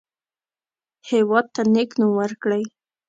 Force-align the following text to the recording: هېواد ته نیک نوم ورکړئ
هېواد 1.09 1.45
ته 1.55 1.61
نیک 1.73 1.89
نوم 1.99 2.11
ورکړئ 2.19 2.63